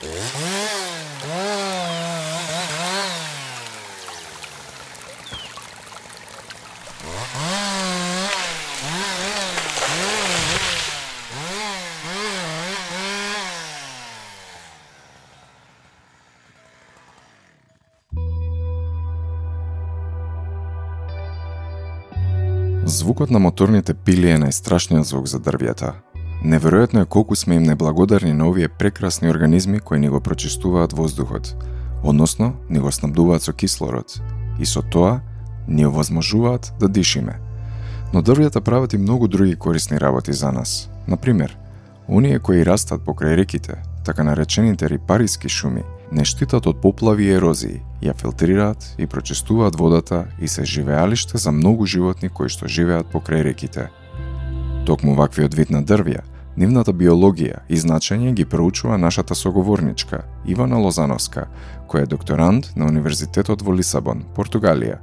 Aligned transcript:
Звукот 0.00 0.08
на 23.30 23.38
моторните 23.38 23.94
пили 23.94 24.30
е 24.30 24.38
најстрашниот 24.40 25.04
звук 25.04 25.26
за 25.28 25.40
дрвјата, 25.44 25.92
Неверојатно 26.44 27.02
е 27.02 27.04
колку 27.04 27.36
сме 27.36 27.56
им 27.56 27.62
неблагодарни 27.62 28.32
на 28.32 28.48
овие 28.48 28.68
прекрасни 28.68 29.28
организми 29.28 29.80
кои 29.80 30.00
ни 30.00 30.08
го 30.08 30.20
прочистуваат 30.20 30.92
воздухот, 30.92 31.54
односно 32.02 32.54
ни 32.70 32.78
го 32.78 32.92
снабдуваат 32.92 33.42
со 33.42 33.52
кислород, 33.52 34.20
и 34.58 34.66
со 34.66 34.82
тоа 34.82 35.20
ни 35.68 35.86
овозможуваат 35.86 36.72
да 36.80 36.88
дишиме. 36.88 37.36
Но 38.12 38.22
дрвјата 38.22 38.60
прават 38.60 38.92
и 38.92 38.98
многу 38.98 39.28
други 39.28 39.54
корисни 39.56 40.00
работи 40.00 40.32
за 40.32 40.52
нас. 40.52 40.90
Например, 41.08 41.56
оние 42.08 42.38
кои 42.38 42.64
растат 42.64 43.04
покрај 43.04 43.36
реките, 43.36 43.82
така 44.04 44.24
наречените 44.24 44.88
рипариски 44.88 45.48
шуми, 45.48 45.84
не 46.12 46.24
штитат 46.24 46.66
од 46.66 46.80
поплави 46.80 47.28
и 47.28 47.36
ерозии, 47.36 47.82
ја 48.02 48.16
филтрираат 48.16 48.94
и 48.98 49.06
прочистуваат 49.06 49.76
водата 49.76 50.24
и 50.40 50.48
се 50.48 50.64
живеалиште 50.64 51.38
за 51.38 51.52
многу 51.52 51.86
животни 51.86 52.28
кои 52.28 52.48
што 52.48 52.66
живеат 52.66 53.12
покрај 53.12 53.44
реките. 53.44 53.90
Токму 54.86 55.14
ваквиот 55.14 55.54
вид 55.54 55.70
на 55.70 55.82
дрвја, 55.84 56.22
нивната 56.56 56.92
биологија 56.96 57.60
и 57.68 57.76
значење 57.76 58.32
ги 58.32 58.44
проучува 58.44 58.98
нашата 58.98 59.34
соговорничка 59.34 60.22
Ивана 60.46 60.78
Лозановска, 60.80 61.46
која 61.88 62.06
е 62.06 62.10
докторант 62.10 62.72
на 62.76 62.86
Универзитетот 62.86 63.62
во 63.62 63.74
Лисабон, 63.76 64.24
Португалија. 64.36 64.98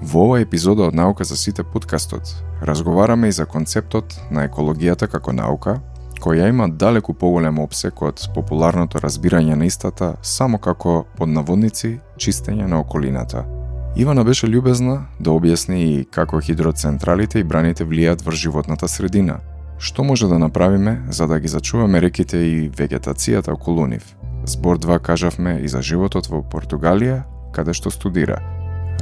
Во 0.00 0.24
оваа 0.24 0.40
епизода 0.40 0.88
од 0.88 0.94
Наука 0.94 1.24
за 1.24 1.36
сите 1.36 1.64
подкастот 1.64 2.32
разговараме 2.62 3.28
и 3.28 3.32
за 3.32 3.46
концептот 3.46 4.16
на 4.30 4.46
екологијата 4.48 5.06
како 5.06 5.32
наука, 5.32 5.80
која 6.20 6.48
има 6.48 6.68
далеку 6.68 7.14
поголем 7.14 7.58
обсек 7.58 8.02
од 8.02 8.24
популарното 8.34 8.98
разбирање 9.04 9.54
на 9.54 9.66
истата 9.66 10.14
само 10.22 10.58
како 10.58 11.04
поднаводници 11.18 11.98
чистење 12.16 12.66
на 12.66 12.80
околината. 12.80 13.57
Ивана 13.96 14.24
беше 14.24 14.46
љубезна 14.46 15.06
да 15.20 15.30
објасни 15.30 15.78
и 15.78 16.04
како 16.04 16.40
хидроцентралите 16.40 17.40
и 17.40 17.44
браните 17.44 17.84
влијат 17.84 18.24
врз 18.24 18.38
животната 18.38 18.88
средина, 18.88 19.40
што 19.78 20.04
може 20.04 20.28
да 20.28 20.38
направиме 20.38 21.02
за 21.08 21.26
да 21.26 21.40
ги 21.40 21.48
зачуваме 21.48 22.00
реките 22.00 22.38
и 22.38 22.70
вегетацијата 22.70 23.52
околу 23.52 23.86
нив. 23.86 24.04
Збор 24.44 24.78
2 24.78 24.98
кажавме 24.98 25.58
и 25.62 25.68
за 25.68 25.82
животот 25.82 26.28
во 26.28 26.42
Португалија, 26.42 27.24
каде 27.52 27.74
што 27.74 27.90
студира. 27.90 28.38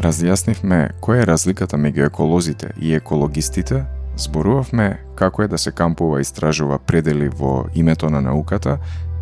Разјаснивме 0.00 0.96
која 1.00 1.22
е 1.22 1.26
разликата 1.26 1.76
меѓу 1.76 2.06
еколозите 2.06 2.72
и 2.80 2.94
екологистите 2.94 3.86
Зборувавме 4.16 5.04
како 5.14 5.42
е 5.42 5.48
да 5.48 5.58
се 5.58 5.70
кампува 5.72 6.18
и 6.18 6.24
истражува 6.24 6.78
предели 6.78 7.28
во 7.28 7.66
името 7.74 8.10
на 8.10 8.20
науката 8.20 8.78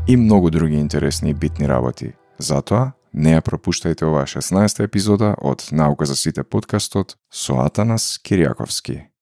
и 0.06 0.16
многу 0.16 0.50
други 0.50 0.76
интересни 0.76 1.30
и 1.30 1.34
битни 1.34 1.68
работи. 1.68 2.12
Затоа, 2.38 2.92
не 3.14 3.36
ја 3.36 3.42
пропуштајте 3.46 4.06
оваа 4.08 4.26
16 4.26 4.82
епизода 4.84 5.34
од 5.38 5.68
Наука 5.70 6.06
за 6.06 6.16
сите 6.18 6.44
подкастот 6.44 7.16
со 7.30 7.62
Атанас 7.64 8.18
Кириаковски. 8.18 9.13